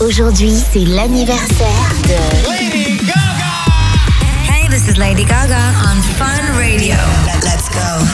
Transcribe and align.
Aujourd'hui, 0.00 0.52
c'est 0.72 0.84
l'anniversaire 0.84 1.66
de 2.04 2.50
Lady 2.50 2.98
Gaga. 2.98 4.52
Hey, 4.52 4.68
this 4.68 4.88
is 4.88 4.98
Lady 4.98 5.24
Gaga 5.24 5.56
on 5.84 6.02
Fun 6.18 6.52
Radio. 6.54 6.94
Let's 7.42 7.70
go. 7.70 8.04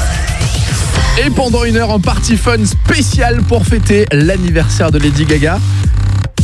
Et 1.26 1.30
pendant 1.30 1.64
une 1.64 1.76
heure 1.76 1.90
en 1.90 1.98
party 1.98 2.36
fun 2.36 2.64
spéciale 2.64 3.42
pour 3.42 3.66
fêter 3.66 4.06
l'anniversaire 4.12 4.92
de 4.92 4.98
Lady 4.98 5.24
Gaga. 5.24 5.58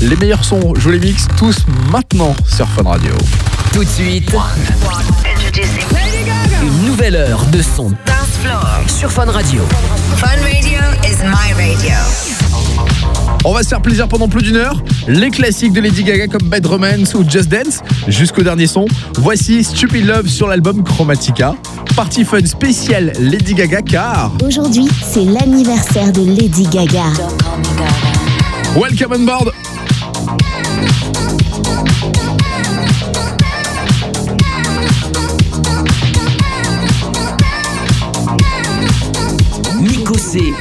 Les 0.01 0.17
meilleurs 0.17 0.45
sons, 0.45 0.75
je 0.77 0.91
les 0.91 0.99
mix 0.99 1.29
tous 1.37 1.65
maintenant 1.93 2.35
sur 2.45 2.67
Fun 2.69 2.83
Radio. 2.83 3.13
Tout 3.73 3.85
de 3.85 3.89
suite, 3.89 4.33
une 6.63 6.87
nouvelle 6.87 7.15
heure 7.15 7.45
de 7.47 7.63
son 7.63 7.91
Dance 7.91 8.39
floor. 8.43 8.81
sur 8.89 9.13
Fun 9.13 9.27
Radio. 9.27 9.63
Fun 10.17 10.37
Radio 10.43 10.81
is 11.05 11.23
my 11.23 11.53
radio. 11.53 11.95
On 13.45 13.53
va 13.55 13.63
se 13.63 13.69
faire 13.69 13.81
plaisir 13.81 14.09
pendant 14.09 14.29
plus 14.29 14.43
d'une 14.43 14.57
heure. 14.57 14.83
Les 15.07 15.31
classiques 15.31 15.73
de 15.73 15.81
Lady 15.81 16.03
Gaga 16.03 16.27
comme 16.27 16.49
Bad 16.49 16.67
Romance 16.67 17.15
ou 17.15 17.25
Just 17.29 17.49
Dance 17.49 17.81
jusqu'au 18.09 18.43
dernier 18.43 18.67
son. 18.67 18.87
Voici 19.17 19.63
Stupid 19.63 20.07
Love 20.07 20.29
sur 20.29 20.49
l'album 20.49 20.83
Chromatica. 20.83 21.55
Party 21.95 22.25
fun 22.25 22.45
spécial 22.45 23.13
Lady 23.19 23.55
Gaga 23.55 23.83
car 23.83 24.33
Aujourd'hui, 24.45 24.89
c'est 25.03 25.25
l'anniversaire 25.25 26.13
de 26.13 26.25
Lady 26.25 26.65
Gaga. 26.65 27.07
Welcome 28.77 29.13
on 29.13 29.25
board 29.25 29.53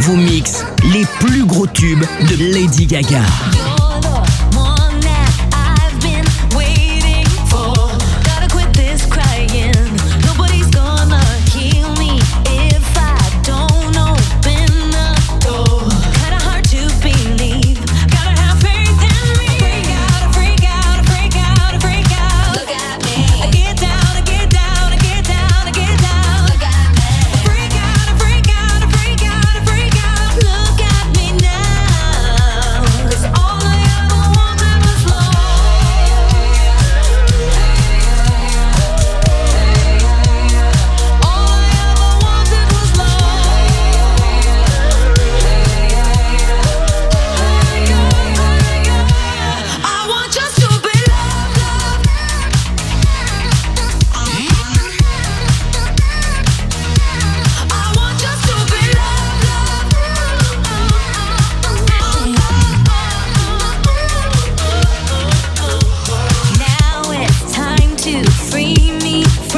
Vous 0.07 0.15
mixe 0.15 0.63
les 0.93 1.03
plus 1.19 1.43
gros 1.43 1.67
tubes 1.67 2.05
de 2.29 2.53
Lady 2.53 2.85
Gaga. 2.85 3.19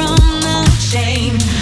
from 0.00 0.40
the 0.40 0.64
shame. 0.78 1.59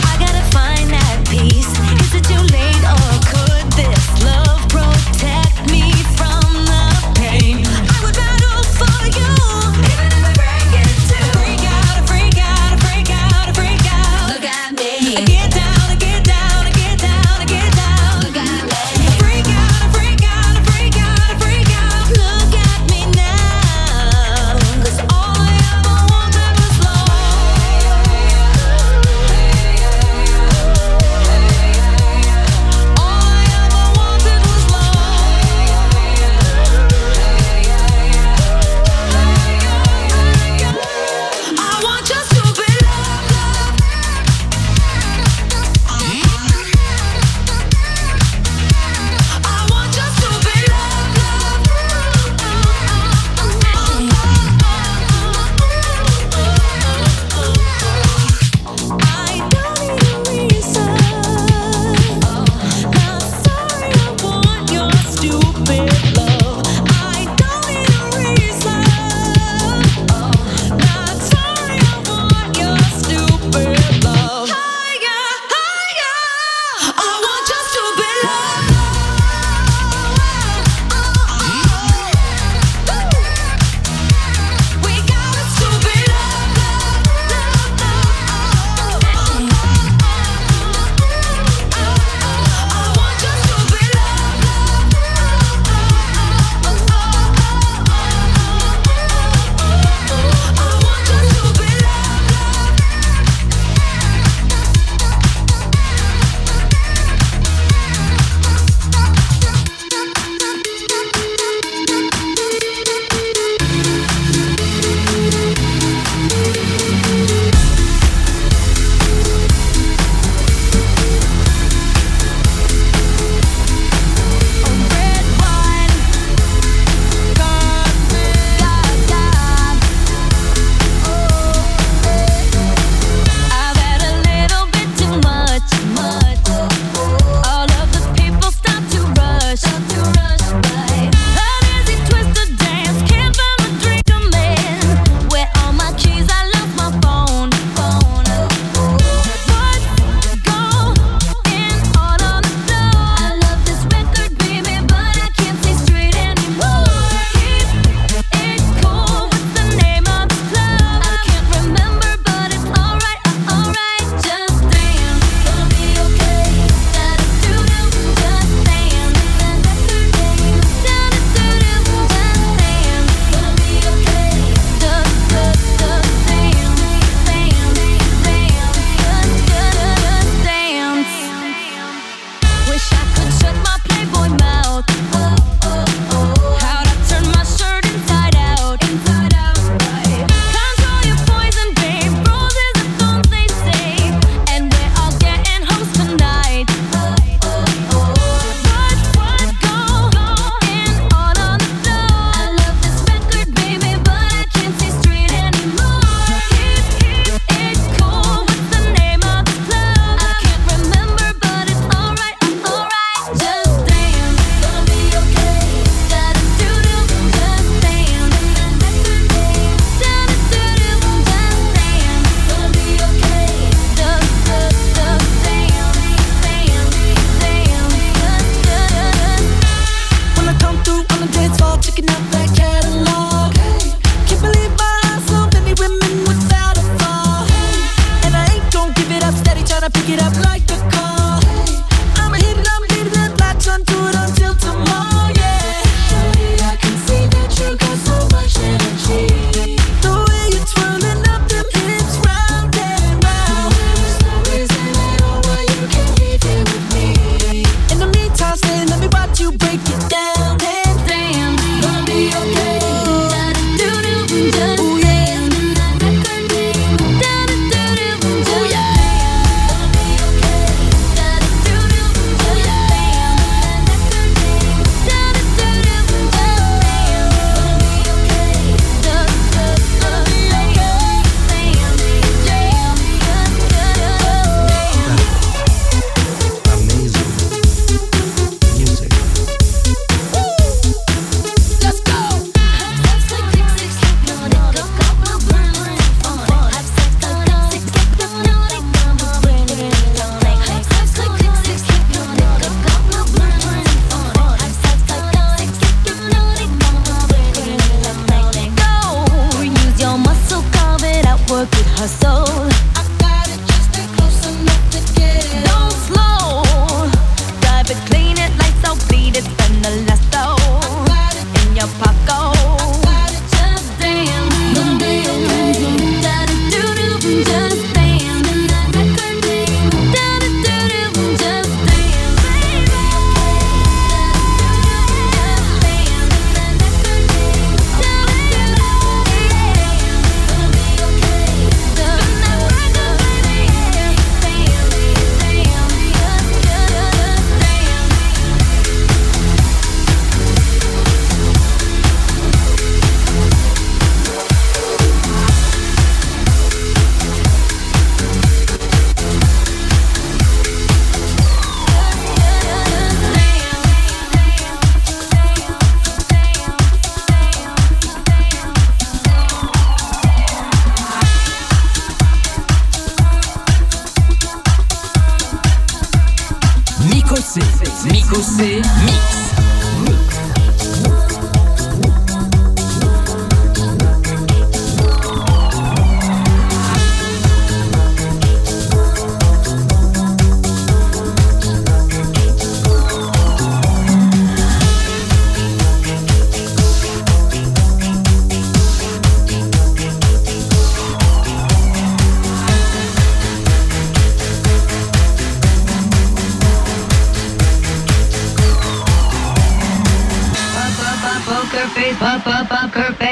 C. 377.60 378.08
Miko 378.12 378.42
C. 378.42 378.82
Mix. 379.04 379.47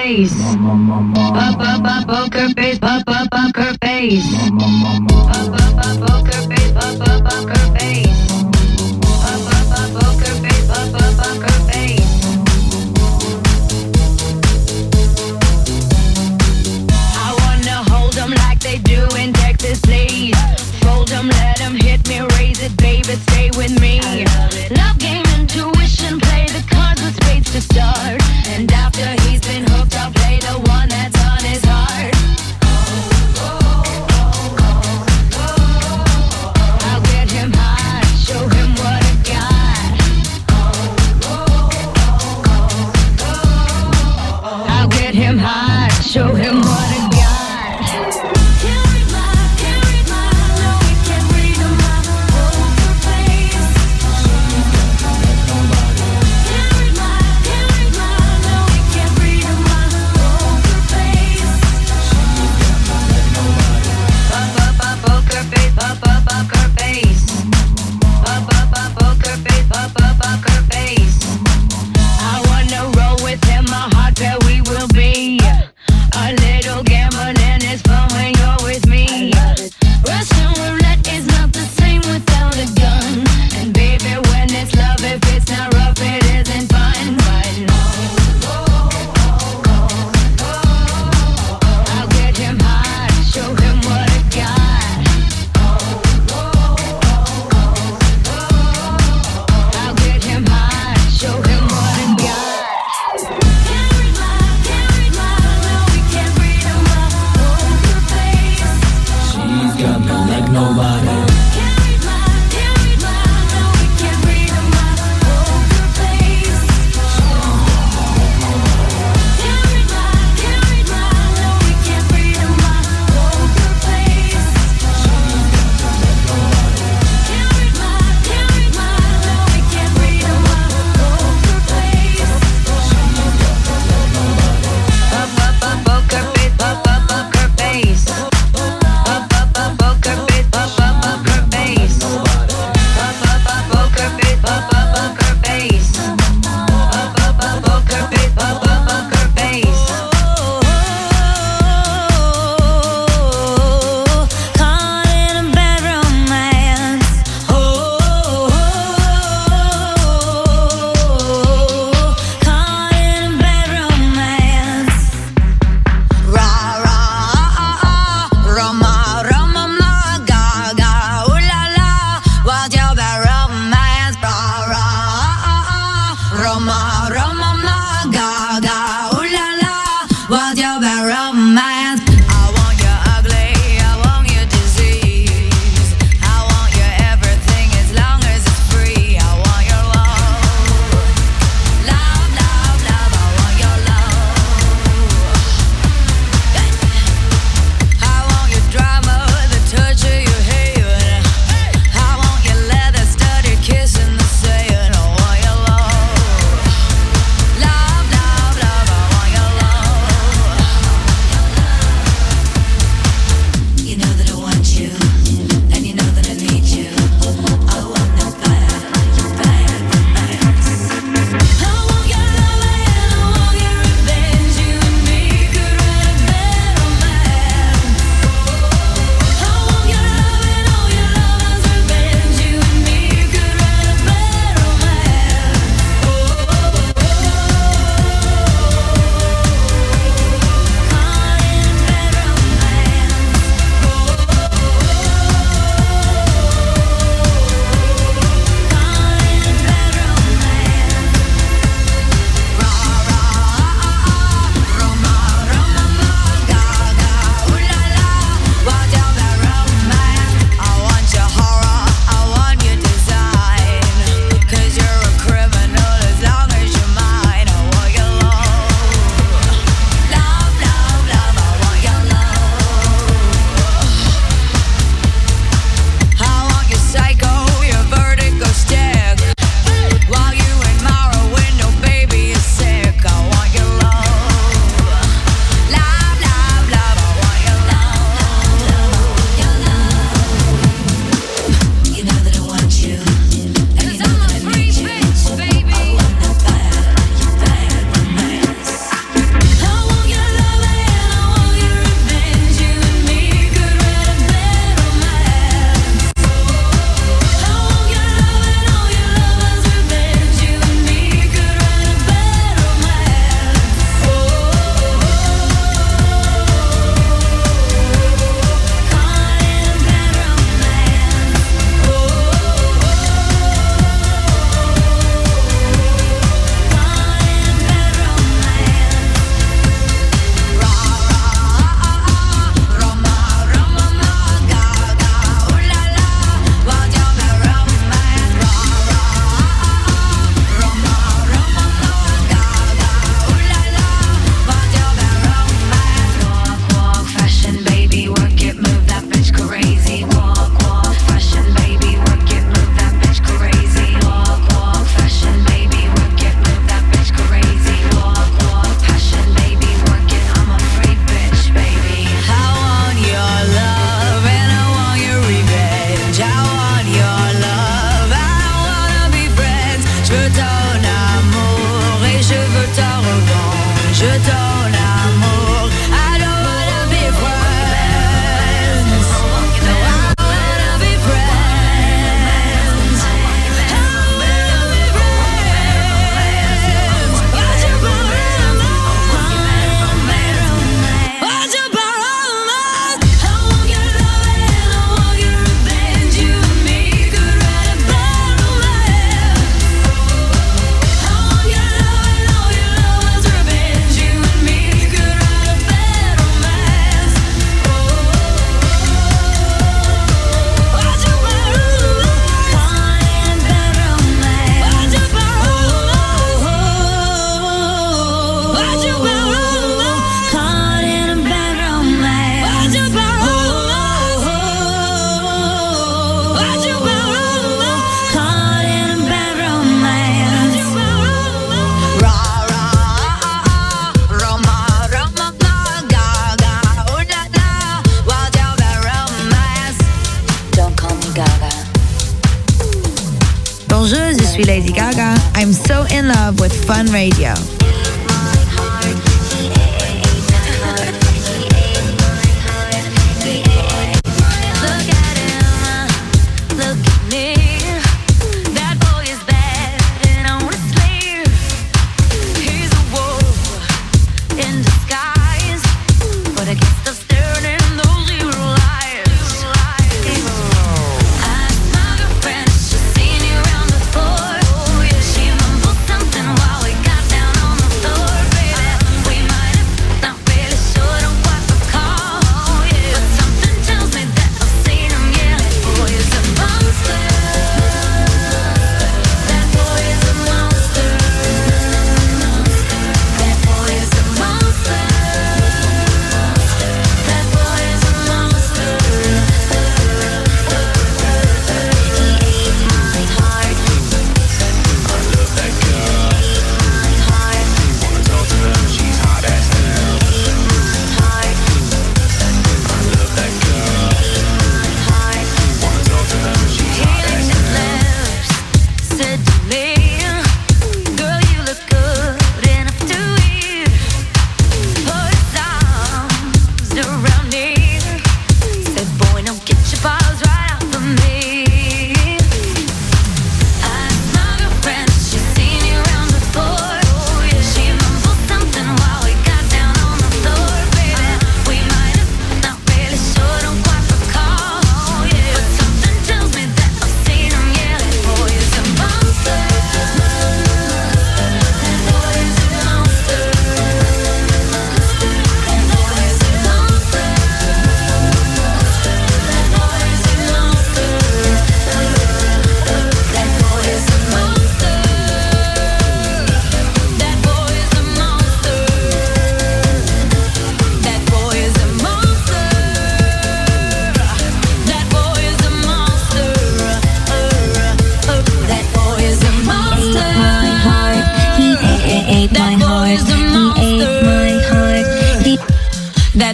bass. 0.07 0.33
Up, 0.55 1.59
up, 1.59 1.85
up, 1.85 2.07
poker 2.07 2.49
face. 2.55 2.79
Up, 2.83 3.03
up, 3.09 3.29
poker 3.31 3.77
face. 3.83 5.16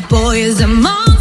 Boy 0.08 0.36
is 0.36 0.60
a 0.60 0.66
monster. 0.66 1.11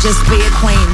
Just 0.00 0.28
be 0.28 0.36
a 0.36 0.50
queen. 0.50 0.85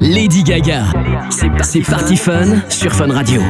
Lady 0.00 0.42
Gaga. 0.42 0.82
C'est 1.60 1.80
Party 1.88 2.16
Fun 2.16 2.60
sur 2.68 2.92
Fun 2.92 3.12
Radio. 3.12 3.40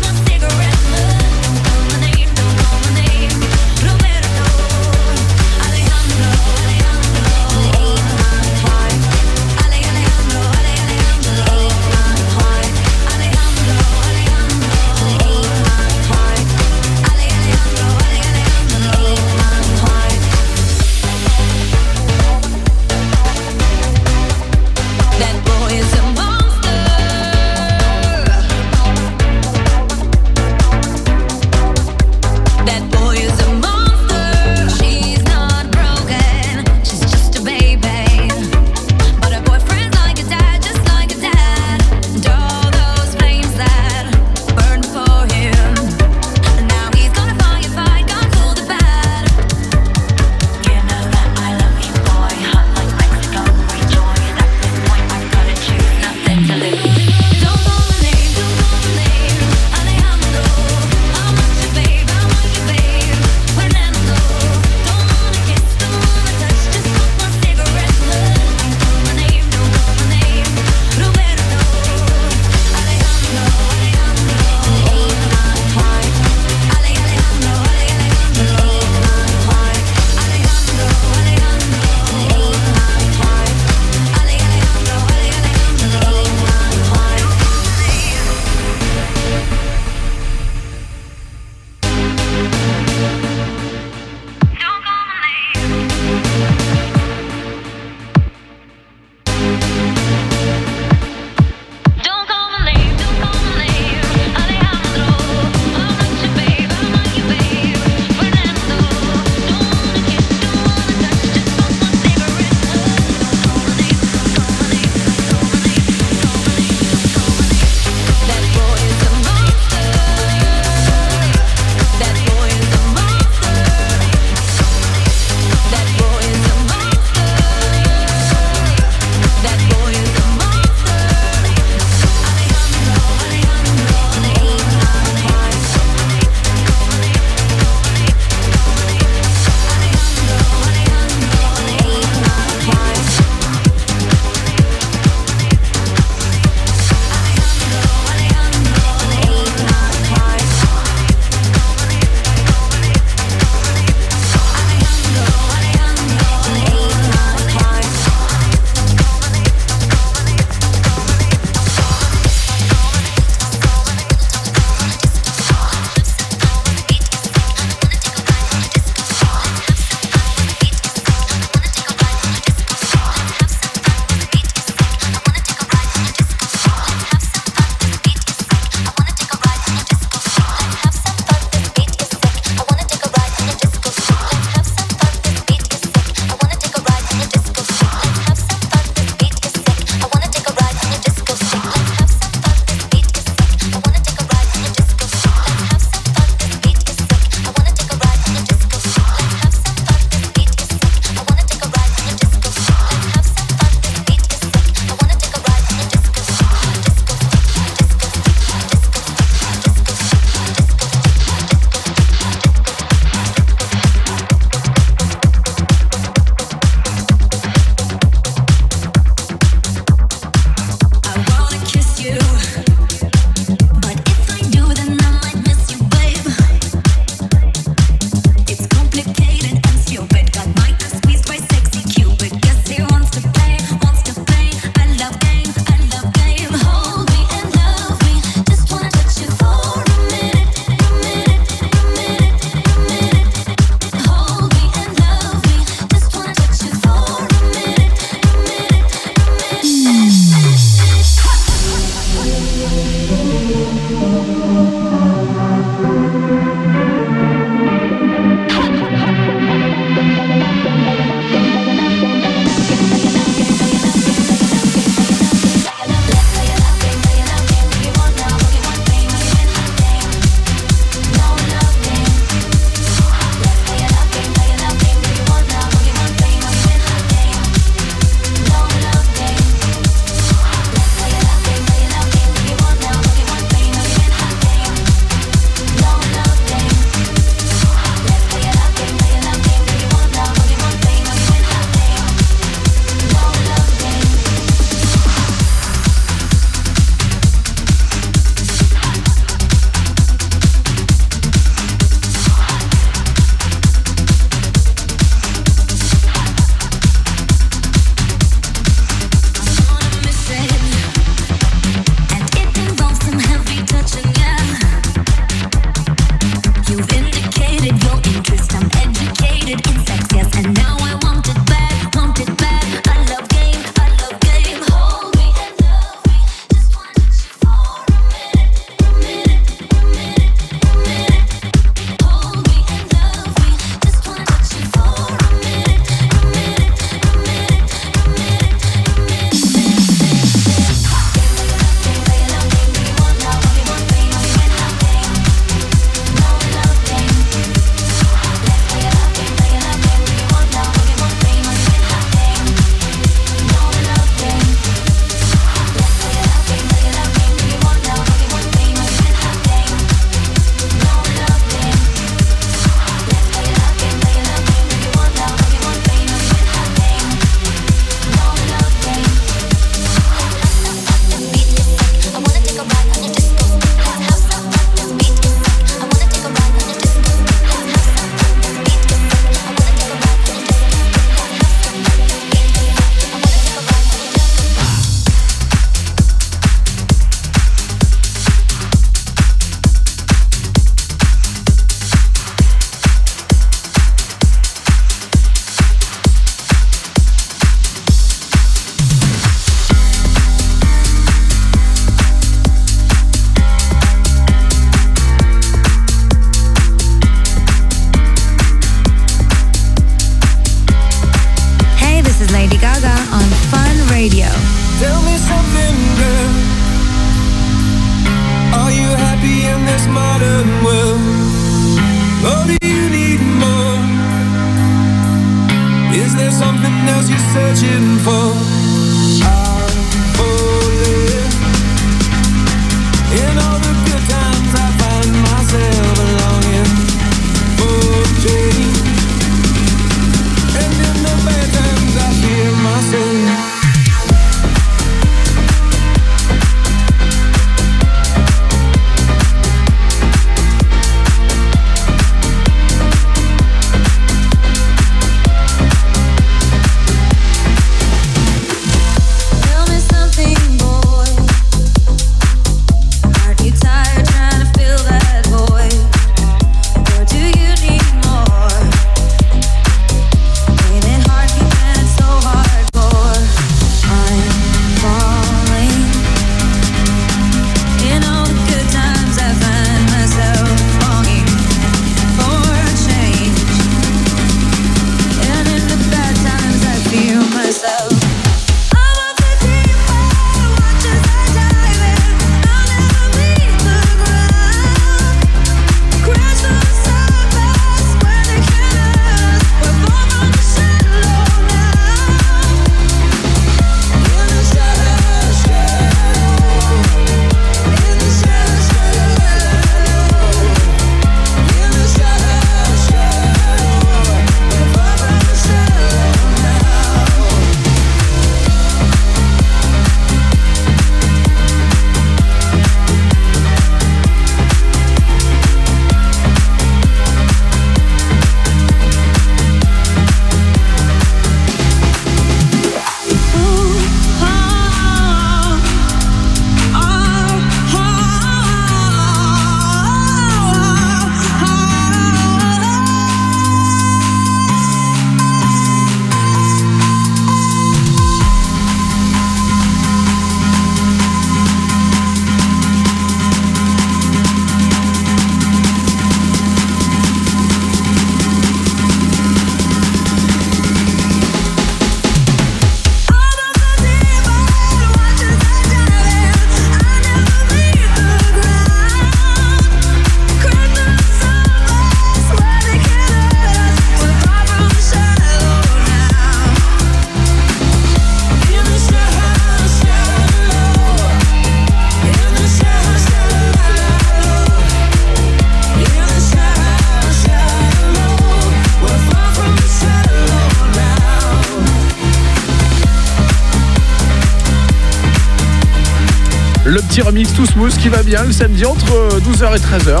Qui 597.78 597.88
va 597.88 598.02
bien 598.02 598.24
le 598.24 598.32
samedi 598.32 598.64
entre 598.64 599.18
12h 599.20 599.56
et 599.56 599.58
13h. 599.58 600.00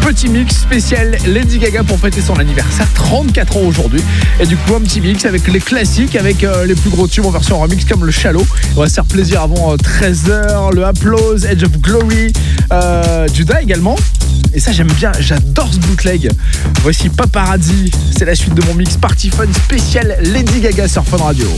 Petit 0.00 0.28
mix 0.28 0.56
spécial 0.56 1.16
Lady 1.26 1.58
Gaga 1.58 1.82
pour 1.82 1.98
fêter 1.98 2.20
son 2.20 2.34
anniversaire, 2.34 2.86
34 2.94 3.56
ans 3.56 3.60
aujourd'hui. 3.60 4.02
Et 4.40 4.46
du 4.46 4.56
coup, 4.56 4.74
un 4.74 4.80
petit 4.80 5.00
mix 5.00 5.24
avec 5.24 5.46
les 5.48 5.60
classiques, 5.60 6.16
avec 6.16 6.44
euh, 6.44 6.64
les 6.64 6.74
plus 6.74 6.90
gros 6.90 7.08
tubes 7.08 7.26
en 7.26 7.30
version 7.30 7.58
remix 7.58 7.84
comme 7.84 8.04
le 8.04 8.12
Shallow. 8.12 8.46
On 8.76 8.80
va 8.80 8.88
se 8.88 8.94
faire 8.94 9.04
plaisir 9.04 9.42
avant 9.42 9.74
13h, 9.76 10.74
le 10.74 10.84
Applause, 10.84 11.44
Edge 11.44 11.64
of 11.64 11.78
Glory, 11.80 12.32
euh, 12.72 13.26
également. 13.60 13.96
Et 14.54 14.60
ça, 14.60 14.72
j'aime 14.72 14.92
bien, 14.92 15.12
j'adore 15.18 15.68
ce 15.72 15.78
bootleg. 15.78 16.30
Voici 16.82 17.08
Paparazzi, 17.08 17.90
c'est 18.16 18.24
la 18.24 18.34
suite 18.34 18.54
de 18.54 18.64
mon 18.66 18.74
mix 18.74 18.96
Party 18.96 19.30
Fun 19.30 19.52
spécial 19.52 20.16
Lady 20.22 20.60
Gaga 20.60 20.88
sur 20.88 21.04
Fun 21.04 21.18
Radio. 21.18 21.48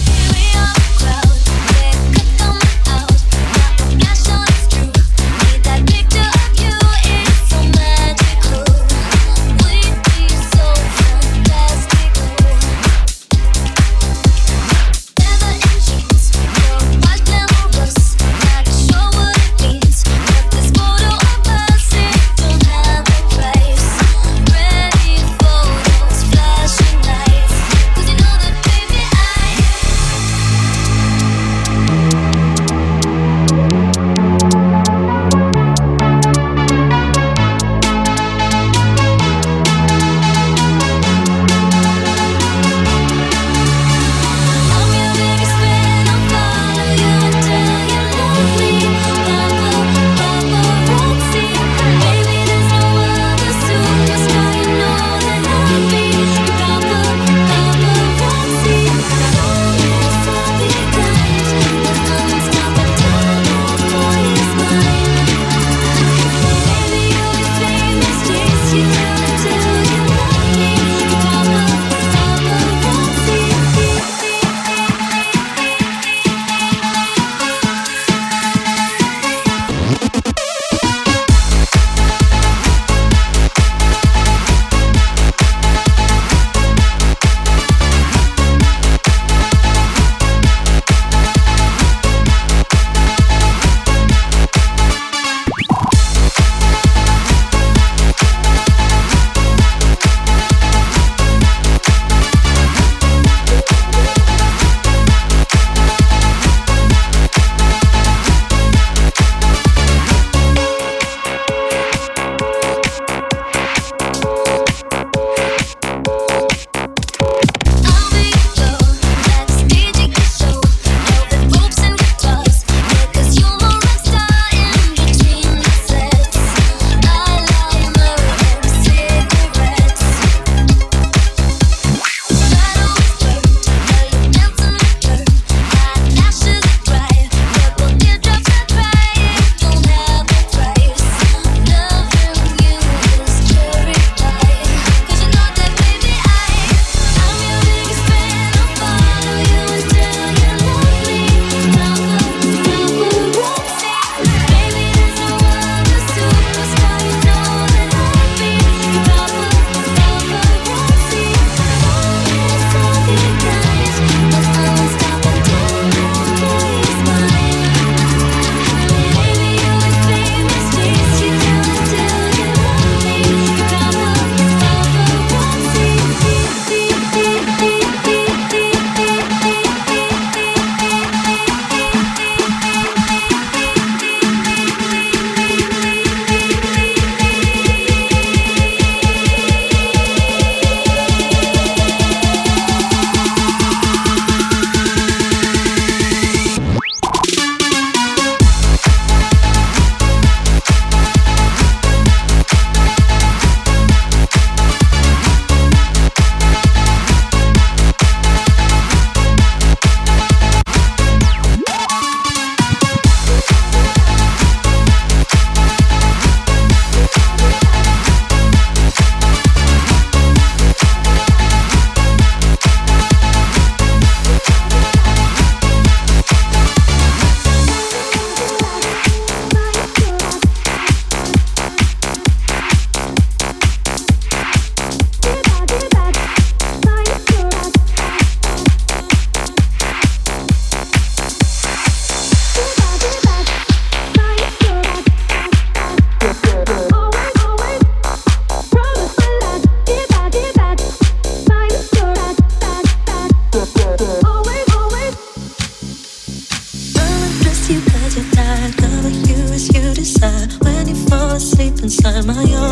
inside 261.99 262.27
my 262.27 262.55
own. 262.55 262.68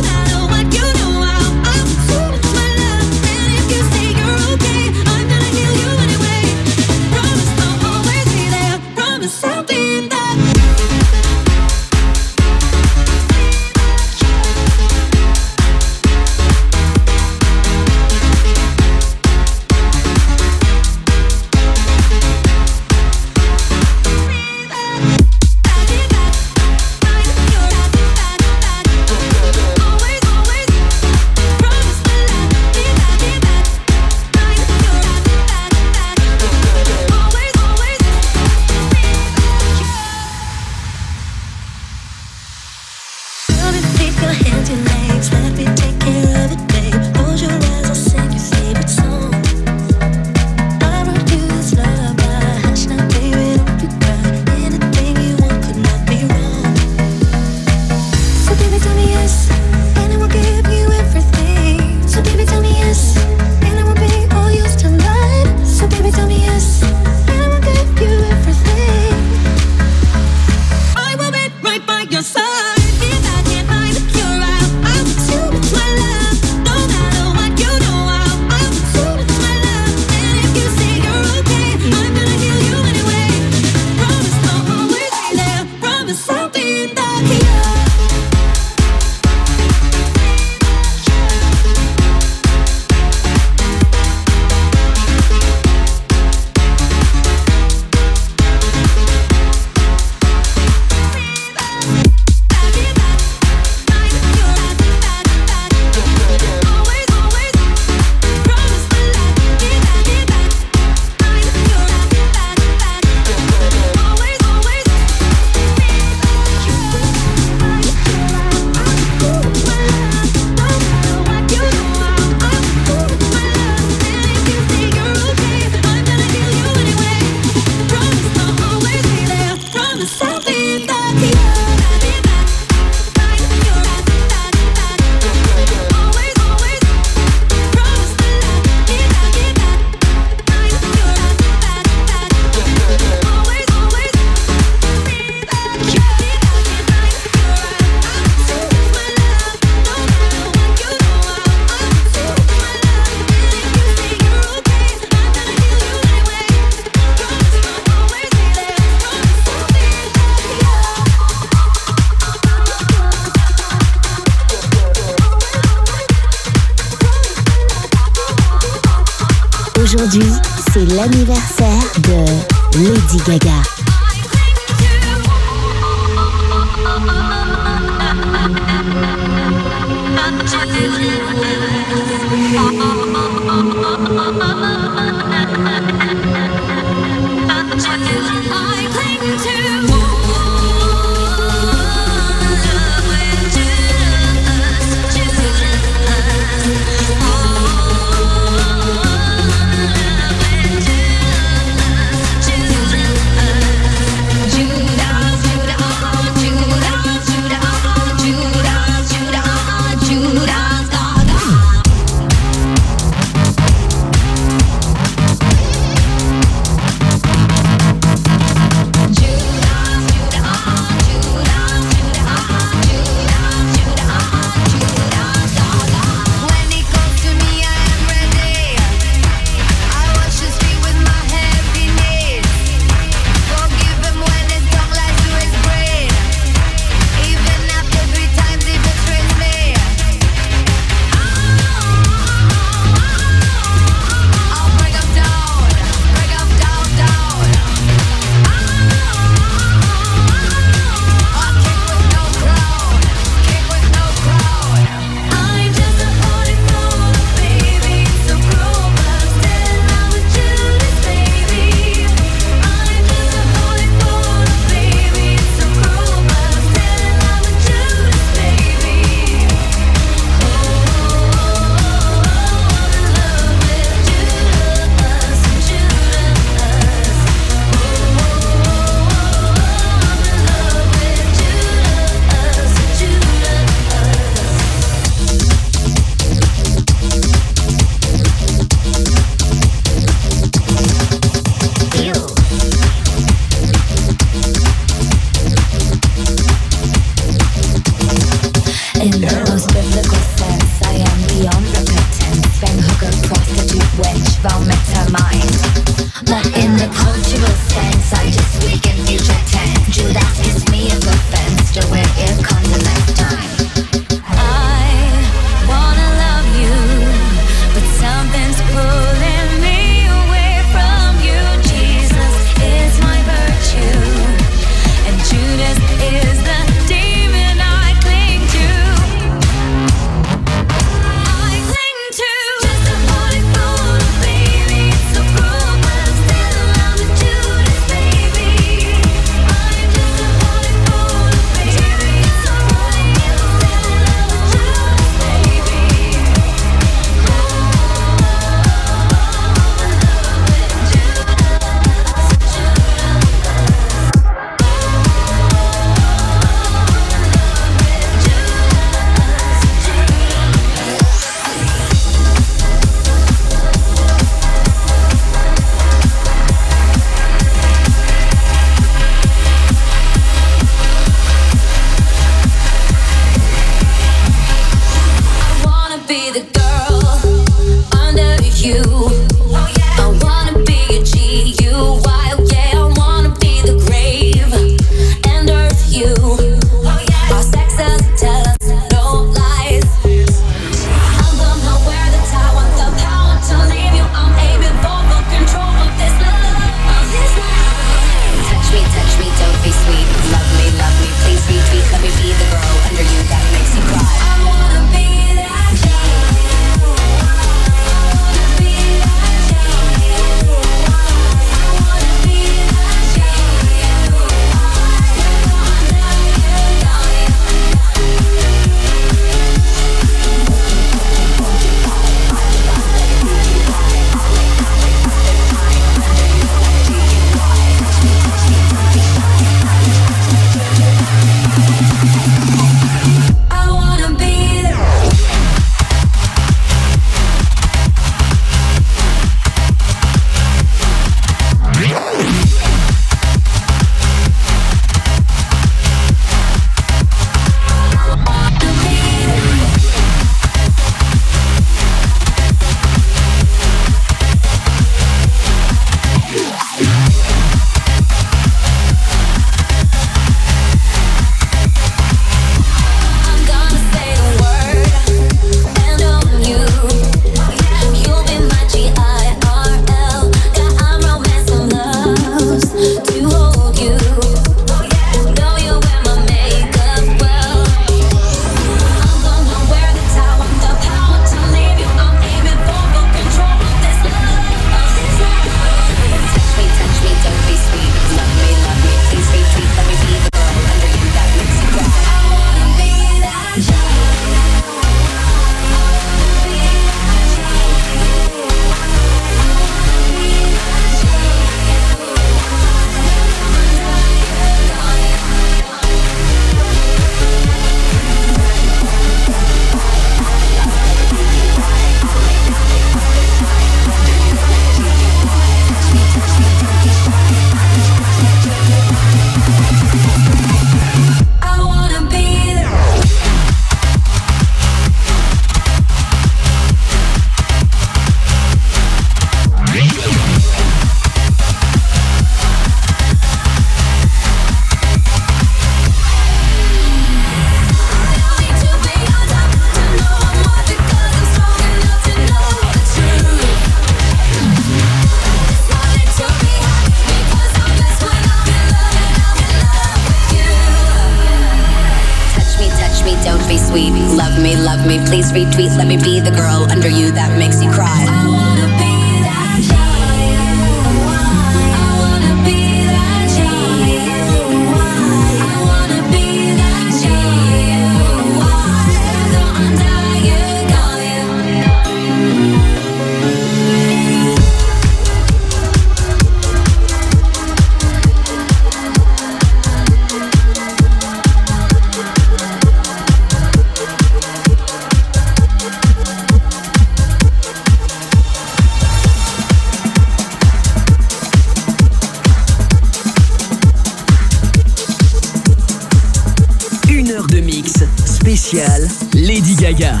Lady 599.12 599.56
Gaga. 599.56 600.00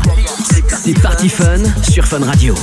C'est 0.68 0.94
Party 1.00 1.28
Fun 1.28 1.58
sur 1.82 2.06
Fun 2.06 2.24
Radio. 2.24 2.54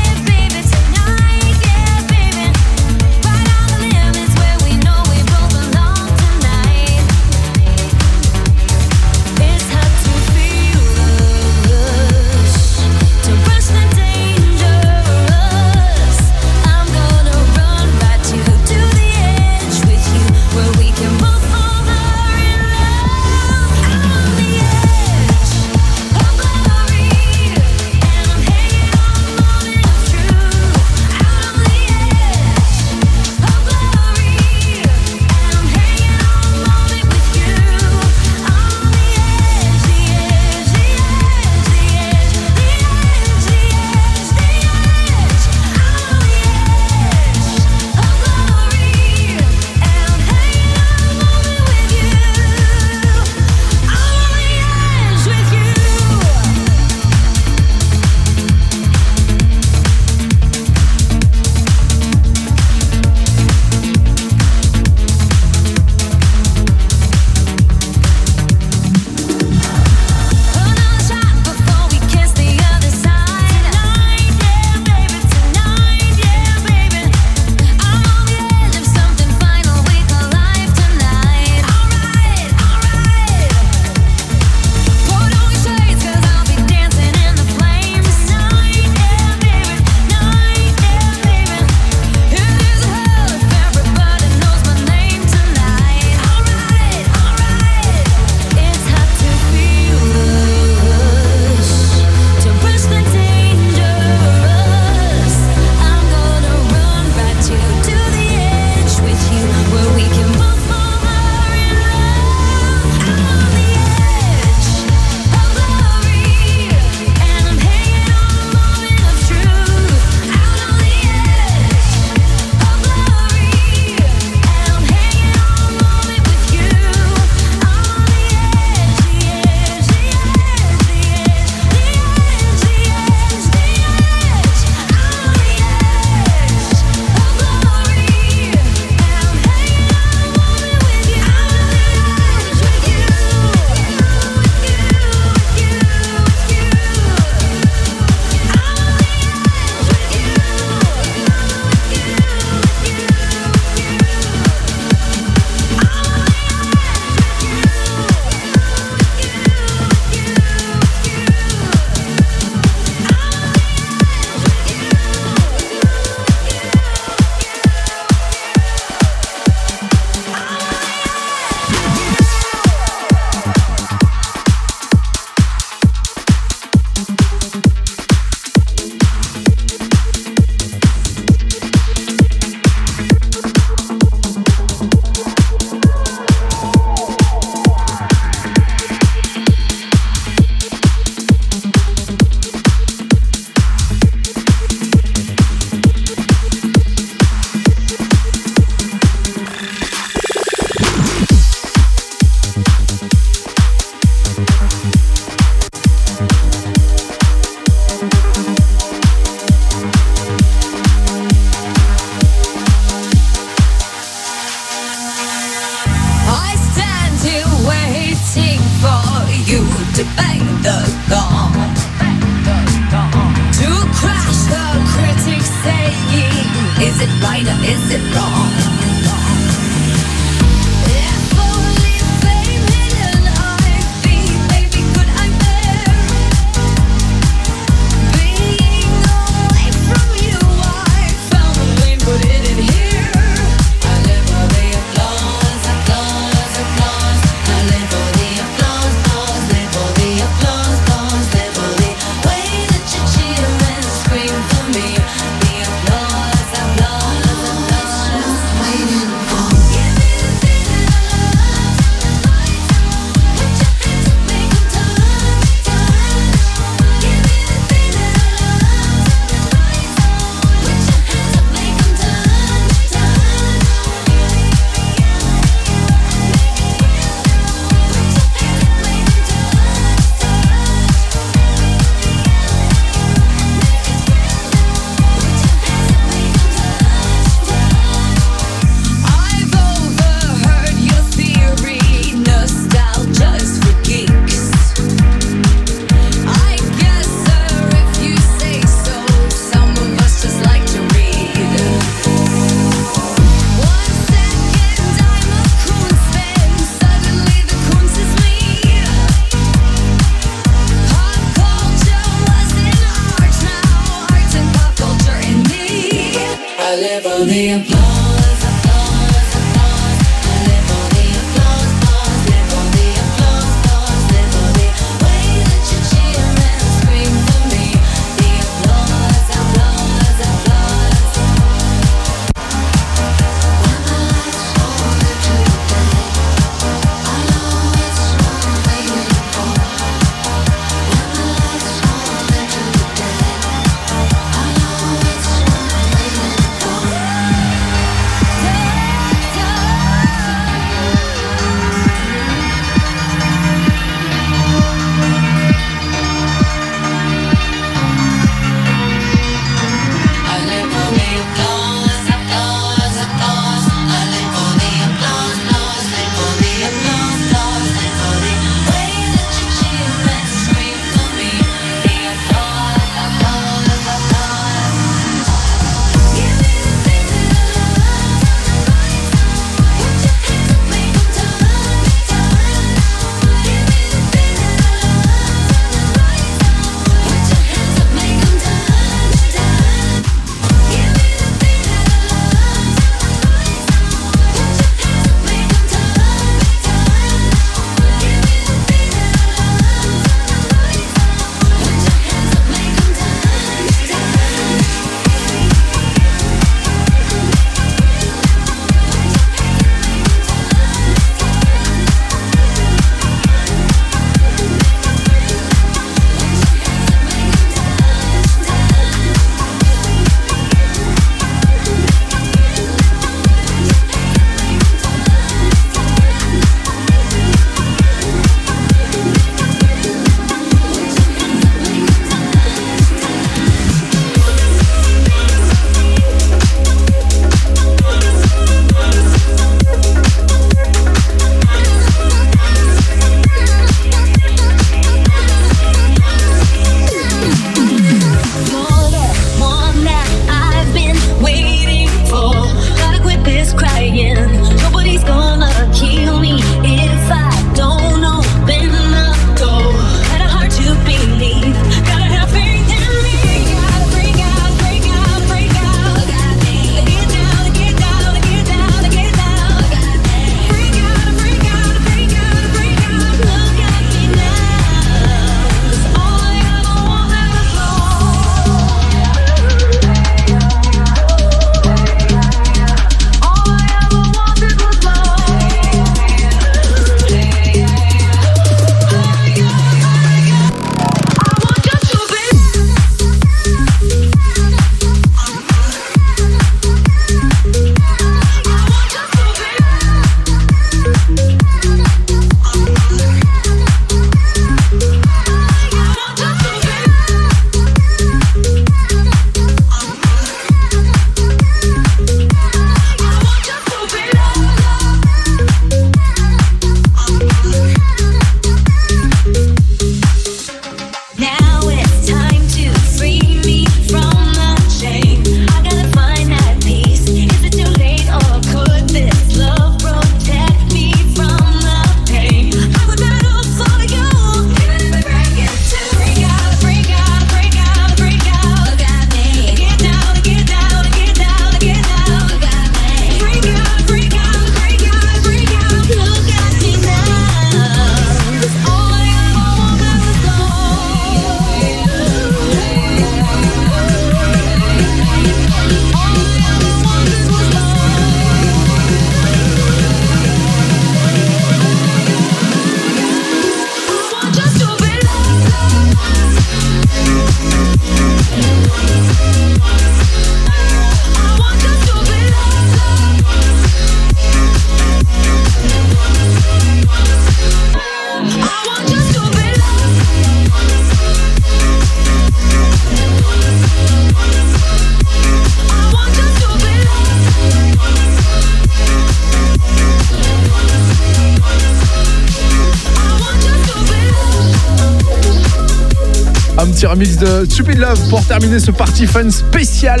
Remix 596.98 597.16
de 597.16 597.44
Stupid 597.48 597.78
Love 597.78 598.08
pour 598.08 598.24
terminer 598.24 598.58
ce 598.58 598.72
party 598.72 599.06
fun 599.06 599.30
spécial. 599.30 600.00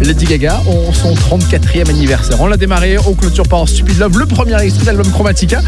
Lady 0.00 0.24
Gaga, 0.24 0.60
on 0.66 0.92
son 0.92 1.14
34e 1.14 1.88
anniversaire. 1.88 2.40
On 2.40 2.48
l'a 2.48 2.56
démarré, 2.56 2.96
on 3.06 3.14
clôture 3.14 3.46
par 3.46 3.68
Stupid 3.68 3.98
Love, 4.00 4.18
le 4.18 4.26
premier 4.26 4.60
extrait 4.60 4.86
d'album 4.86 5.08
Chromatica 5.12 5.60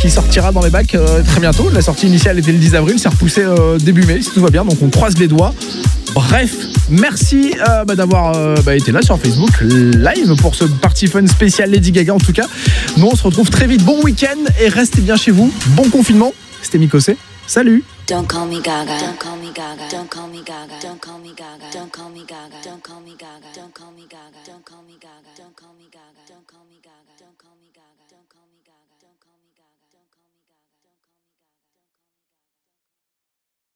qui 0.00 0.10
sortira 0.10 0.50
dans 0.50 0.62
les 0.62 0.70
bacs 0.70 0.96
euh, 0.96 1.22
très 1.22 1.38
bientôt. 1.38 1.70
La 1.70 1.80
sortie 1.80 2.08
initiale 2.08 2.40
était 2.40 2.50
le 2.50 2.58
10 2.58 2.74
avril, 2.74 2.98
c'est 2.98 3.08
repoussé 3.08 3.42
euh, 3.42 3.78
début 3.78 4.04
mai 4.04 4.20
si 4.20 4.30
tout 4.30 4.40
va 4.40 4.50
bien, 4.50 4.64
donc 4.64 4.82
on 4.82 4.88
croise 4.88 5.16
les 5.16 5.28
doigts. 5.28 5.54
Bref, 6.12 6.56
merci 6.88 7.54
euh, 7.68 7.84
bah, 7.84 7.94
d'avoir 7.94 8.32
bah, 8.64 8.74
été 8.74 8.90
là 8.90 9.02
sur 9.02 9.16
Facebook 9.20 9.60
live 9.60 10.34
pour 10.40 10.56
ce 10.56 10.64
party 10.64 11.06
fun 11.06 11.24
spécial 11.28 11.70
Lady 11.70 11.92
Gaga 11.92 12.14
en 12.14 12.18
tout 12.18 12.32
cas. 12.32 12.48
Nous 12.96 13.06
on 13.06 13.14
se 13.14 13.22
retrouve 13.22 13.48
très 13.48 13.68
vite. 13.68 13.84
Bon 13.84 14.02
week-end 14.02 14.38
et 14.60 14.68
restez 14.68 15.02
bien 15.02 15.14
chez 15.14 15.30
vous. 15.30 15.52
Bon 15.68 15.88
confinement. 15.88 16.32
C'était 16.62 16.78
Mikosé. 16.78 17.16
Salut 17.46 17.84
Don't 18.08 18.26
call 18.26 18.48
me 18.48 18.60
Gaga. 18.60 18.96
Gaga. 19.52 19.88
Don't 19.90 20.10
call 20.10 20.28
me 20.28 20.42
Gaga. 20.44 20.80
Don't 20.80 21.00
call 21.00 21.18
me 21.18 21.34
Gaga. 21.34 21.70
Don't 21.72 21.92
call 21.92 22.08
me 22.08 22.24
Gaga. 22.24 22.62
Don't 22.62 22.82
call 22.82 23.00
me 23.00 23.16
Gaga. 23.16 23.46
Don't 23.54 23.74
call 23.74 23.90
me 23.90 24.06
Gaga. 24.06 24.36
Don't 24.46 24.64
call 24.64 24.82
me 24.82 24.96
Gaga. 24.96 25.26
Don't 25.34 25.34
call 25.34 25.34
me 25.34 25.34
Gaga. 25.34 25.34
Don't 25.36 25.56
call 25.56 25.72
me 25.74 25.84
Gaga. 25.89 25.89
Don't 25.89 25.89
call 25.89 25.89